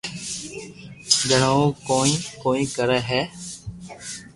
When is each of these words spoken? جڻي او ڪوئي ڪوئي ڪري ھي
جڻي 1.27 1.39
او 1.53 1.61
ڪوئي 1.87 2.11
ڪوئي 2.43 2.63
ڪري 2.75 2.99
ھي 3.09 3.21